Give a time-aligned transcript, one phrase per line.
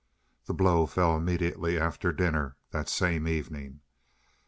[0.45, 3.81] The blow fell immediately after dinner that same evening.